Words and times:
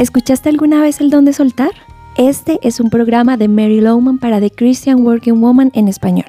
¿Escuchaste 0.00 0.48
alguna 0.48 0.80
vez 0.80 0.98
el 1.02 1.10
don 1.10 1.26
de 1.26 1.34
soltar? 1.34 1.72
Este 2.16 2.58
es 2.62 2.80
un 2.80 2.88
programa 2.88 3.36
de 3.36 3.48
Mary 3.48 3.82
Lowman 3.82 4.18
para 4.18 4.40
The 4.40 4.50
Christian 4.50 5.04
Working 5.04 5.42
Woman 5.42 5.70
en 5.74 5.88
español. 5.88 6.24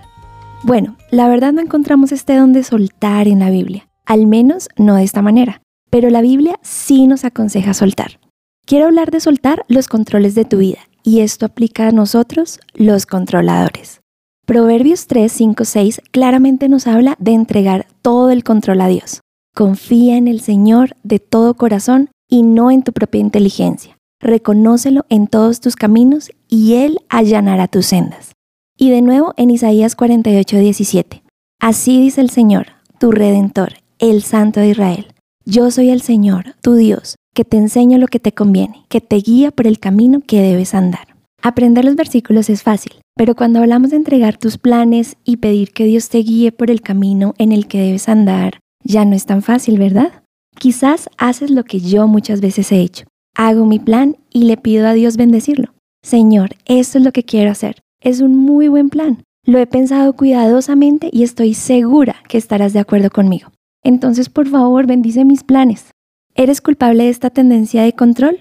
Bueno, 0.63 0.97
la 1.09 1.29
verdad 1.29 1.54
no 1.54 1.62
encontramos 1.62 2.12
este 2.12 2.36
don 2.36 2.52
de 2.52 2.63
soltar 2.63 3.29
en 3.29 3.39
la 3.39 3.49
Biblia, 3.49 3.88
al 4.05 4.28
menos 4.28 4.68
no 4.76 4.96
de 4.96 5.05
esta 5.05 5.21
manera, 5.21 5.62
pero 5.89 6.10
la 6.10 6.20
Biblia 6.20 6.60
sí 6.62 7.07
nos 7.07 7.23
aconseja 7.23 7.73
soltar. 7.73 8.20
Quiero 8.65 8.88
hablar 8.88 9.09
de 9.09 9.21
soltar 9.21 9.63
los 9.70 9.88
controles 9.88 10.35
de 10.35 10.43
tu 10.43 10.57
vida, 10.57 10.79
y 11.01 11.21
esto 11.21 11.45
aplica 11.45 11.88
a 11.88 11.91
nosotros, 11.93 12.59
los 12.73 13.05
controladores. 13.05 14.01
Proverbios 14.45 15.07
3, 15.07 15.31
5, 15.31 15.63
6 15.63 16.01
claramente 16.11 16.67
nos 16.67 16.88
habla 16.88 17.15
de 17.19 17.31
entregar 17.31 17.88
todo 18.01 18.31
el 18.31 18.43
control 18.43 18.81
a 18.81 18.89
Dios. 18.89 19.21
Confía 19.55 20.17
en 20.17 20.27
el 20.27 20.41
Señor 20.41 20.97
de 21.03 21.19
todo 21.19 21.53
corazón 21.53 22.09
y 22.32 22.41
no 22.41 22.71
en 22.71 22.81
tu 22.81 22.94
propia 22.94 23.21
inteligencia. 23.21 23.98
Reconócelo 24.20 25.05
en 25.09 25.27
todos 25.27 25.59
tus 25.59 25.76
caminos 25.76 26.31
y 26.48 26.76
Él 26.76 26.99
allanará 27.09 27.67
tus 27.67 27.88
sendas. 27.88 28.31
Y 28.77 28.90
de 28.90 29.02
nuevo 29.02 29.34
en 29.38 29.52
Isaías 29.52 29.95
48, 29.95 30.57
17. 30.57 31.23
Así 31.59 32.02
dice 32.02 32.21
el 32.21 32.30
Señor, 32.30 32.67
tu 32.99 33.12
Redentor, 33.12 33.73
el 33.99 34.23
Santo 34.23 34.62
de 34.62 34.70
Israel. 34.70 35.07
Yo 35.45 35.70
soy 35.71 35.90
el 35.90 36.02
Señor, 36.02 36.55
tu 36.62 36.76
Dios, 36.76 37.16
que 37.35 37.44
te 37.44 37.57
enseño 37.57 37.98
lo 37.98 38.07
que 38.07 38.20
te 38.20 38.32
conviene, 38.32 38.85
que 38.88 39.02
te 39.02 39.18
guía 39.18 39.52
por 39.52 39.68
el 39.68 39.79
camino 39.79 40.21
que 40.21 40.41
debes 40.41 40.73
andar. 40.73 41.07
Aprender 41.41 41.84
los 41.84 41.95
versículos 41.95 42.49
es 42.49 42.63
fácil, 42.63 42.93
pero 43.16 43.35
cuando 43.35 43.59
hablamos 43.59 43.90
de 43.90 43.98
entregar 43.98 44.38
tus 44.38 44.57
planes 44.57 45.18
y 45.26 45.38
pedir 45.38 45.71
que 45.71 45.85
Dios 45.85 46.09
te 46.09 46.20
guíe 46.20 46.52
por 46.52 46.71
el 46.71 46.82
camino 46.82 47.34
en 47.40 47.52
el 47.52 47.68
que 47.68 47.79
debes 47.79 48.07
andar, 48.07 48.59
ya 48.84 49.04
no 49.04 49.16
es 49.16 49.26
tan 49.26 49.41
fácil, 49.41 49.77
¿verdad? 49.77 50.20
Quizás 50.58 51.10
haces 51.18 51.52
lo 51.52 51.64
que 51.64 51.80
yo 51.80 52.08
muchas 52.08 52.41
veces 52.41 52.72
he 52.72 52.82
hecho. 52.82 53.05
Hago 53.36 53.66
mi 53.66 53.80
plan 53.80 54.18
y 54.30 54.44
le 54.44 54.58
pido 54.58 54.88
a 54.88 54.93
Dios 54.93 55.18
bendecirlo. 55.18 55.74
Señor, 56.04 56.55
esto 56.66 56.98
es 56.98 57.04
lo 57.04 57.12
que 57.12 57.24
quiero 57.24 57.52
hacer. 57.52 57.82
Es 57.99 58.21
un 58.21 58.35
muy 58.35 58.68
buen 58.68 58.90
plan. 58.90 59.24
Lo 59.46 59.58
he 59.58 59.68
pensado 59.68 60.13
cuidadosamente 60.13 61.10
y 61.12 61.24
estoy 61.24 61.54
segura 61.54 62.18
que 62.27 62.38
estarás 62.38 62.74
de 62.74 62.80
acuerdo 62.80 63.10
conmigo. 63.10 63.49
Entonces, 63.84 64.30
por 64.30 64.47
favor, 64.47 64.85
bendice 64.85 65.25
mis 65.25 65.44
planes. 65.44 65.91
¿Eres 66.35 66.62
culpable 66.62 67.06
de 67.06 67.09
esta 67.09 67.30
tendencia 67.30 67.84
de 67.84 67.94
control? 67.94 68.40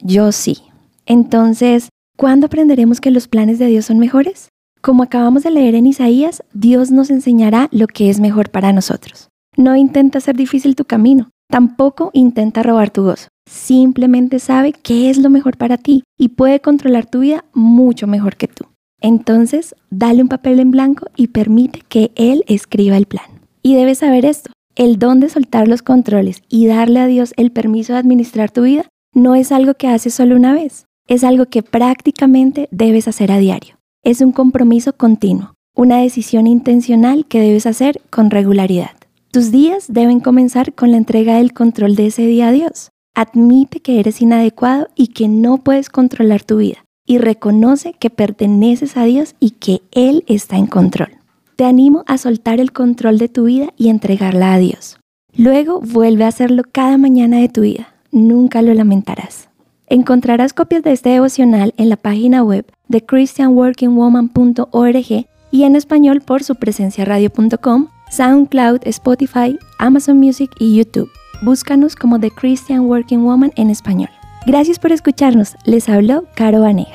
Yo 0.00 0.32
sí. 0.32 0.58
Entonces, 1.06 1.88
¿cuándo 2.16 2.46
aprenderemos 2.46 3.00
que 3.00 3.10
los 3.10 3.28
planes 3.28 3.58
de 3.58 3.66
Dios 3.66 3.86
son 3.86 3.98
mejores? 3.98 4.48
Como 4.80 5.02
acabamos 5.02 5.42
de 5.44 5.50
leer 5.50 5.74
en 5.74 5.86
Isaías, 5.86 6.42
Dios 6.52 6.90
nos 6.90 7.10
enseñará 7.10 7.68
lo 7.70 7.86
que 7.86 8.10
es 8.10 8.20
mejor 8.20 8.50
para 8.50 8.72
nosotros. 8.72 9.28
No 9.56 9.76
intenta 9.76 10.18
hacer 10.18 10.36
difícil 10.36 10.76
tu 10.76 10.84
camino. 10.84 11.30
Tampoco 11.52 12.08
intenta 12.14 12.62
robar 12.62 12.88
tu 12.88 13.02
gozo. 13.02 13.28
Simplemente 13.46 14.38
sabe 14.38 14.72
qué 14.72 15.10
es 15.10 15.18
lo 15.18 15.28
mejor 15.28 15.58
para 15.58 15.76
ti 15.76 16.02
y 16.18 16.30
puede 16.30 16.60
controlar 16.60 17.04
tu 17.04 17.20
vida 17.20 17.44
mucho 17.52 18.06
mejor 18.06 18.36
que 18.36 18.48
tú. 18.48 18.64
Entonces, 19.02 19.74
dale 19.90 20.22
un 20.22 20.28
papel 20.28 20.60
en 20.60 20.70
blanco 20.70 21.08
y 21.14 21.26
permite 21.26 21.82
que 21.86 22.10
Él 22.14 22.42
escriba 22.46 22.96
el 22.96 23.04
plan. 23.04 23.26
Y 23.62 23.74
debes 23.74 23.98
saber 23.98 24.24
esto, 24.24 24.50
el 24.76 24.98
don 24.98 25.20
de 25.20 25.28
soltar 25.28 25.68
los 25.68 25.82
controles 25.82 26.42
y 26.48 26.68
darle 26.68 27.00
a 27.00 27.06
Dios 27.06 27.34
el 27.36 27.52
permiso 27.52 27.92
de 27.92 27.98
administrar 27.98 28.50
tu 28.50 28.62
vida 28.62 28.86
no 29.12 29.34
es 29.34 29.52
algo 29.52 29.74
que 29.74 29.88
haces 29.88 30.14
solo 30.14 30.36
una 30.36 30.54
vez, 30.54 30.86
es 31.06 31.22
algo 31.22 31.44
que 31.44 31.62
prácticamente 31.62 32.66
debes 32.70 33.08
hacer 33.08 33.30
a 33.30 33.36
diario. 33.36 33.76
Es 34.02 34.22
un 34.22 34.32
compromiso 34.32 34.94
continuo, 34.94 35.52
una 35.76 35.98
decisión 35.98 36.46
intencional 36.46 37.26
que 37.26 37.40
debes 37.40 37.66
hacer 37.66 38.00
con 38.08 38.30
regularidad. 38.30 39.01
Tus 39.32 39.50
días 39.50 39.86
deben 39.88 40.20
comenzar 40.20 40.74
con 40.74 40.90
la 40.90 40.98
entrega 40.98 41.38
del 41.38 41.54
control 41.54 41.96
de 41.96 42.08
ese 42.08 42.26
día 42.26 42.48
a 42.48 42.52
Dios. 42.52 42.90
Admite 43.14 43.80
que 43.80 43.98
eres 43.98 44.20
inadecuado 44.20 44.88
y 44.94 45.06
que 45.06 45.26
no 45.26 45.56
puedes 45.56 45.88
controlar 45.88 46.44
tu 46.44 46.58
vida. 46.58 46.84
Y 47.06 47.16
reconoce 47.16 47.94
que 47.94 48.10
perteneces 48.10 48.98
a 48.98 49.04
Dios 49.04 49.34
y 49.40 49.52
que 49.52 49.80
Él 49.90 50.22
está 50.26 50.58
en 50.58 50.66
control. 50.66 51.12
Te 51.56 51.64
animo 51.64 52.04
a 52.06 52.18
soltar 52.18 52.60
el 52.60 52.72
control 52.72 53.16
de 53.16 53.30
tu 53.30 53.44
vida 53.44 53.72
y 53.78 53.88
entregarla 53.88 54.52
a 54.52 54.58
Dios. 54.58 54.98
Luego 55.34 55.80
vuelve 55.80 56.24
a 56.24 56.28
hacerlo 56.28 56.64
cada 56.70 56.98
mañana 56.98 57.38
de 57.38 57.48
tu 57.48 57.62
vida. 57.62 57.94
Nunca 58.10 58.60
lo 58.60 58.74
lamentarás. 58.74 59.48
Encontrarás 59.86 60.52
copias 60.52 60.82
de 60.82 60.92
este 60.92 61.08
devocional 61.08 61.72
en 61.78 61.88
la 61.88 61.96
página 61.96 62.42
web 62.42 62.70
de 62.88 63.02
christianworkingwoman.org 63.02 65.26
y 65.50 65.62
en 65.62 65.74
español 65.74 66.20
por 66.20 66.44
su 66.44 66.56
presencia 66.56 67.06
radio.com 67.06 67.88
SoundCloud, 68.12 68.82
Spotify, 68.84 69.58
Amazon 69.78 70.18
Music 70.18 70.50
y 70.58 70.76
YouTube. 70.76 71.10
Búscanos 71.40 71.96
como 71.96 72.20
The 72.20 72.30
Christian 72.30 72.80
Working 72.80 73.24
Woman 73.24 73.52
en 73.56 73.70
español. 73.70 74.10
Gracias 74.46 74.78
por 74.78 74.92
escucharnos. 74.92 75.56
Les 75.64 75.88
habló 75.88 76.24
Caro 76.34 76.60
Baneja. 76.60 76.91